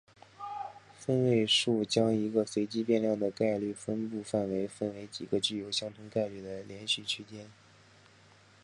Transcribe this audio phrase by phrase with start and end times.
[0.97, 7.45] 分位数将一个随机变量的概率分布范围分为几个具有相同概率的连续区间。